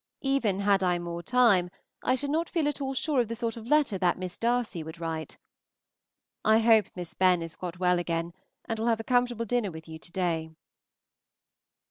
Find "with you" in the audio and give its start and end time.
9.69-9.99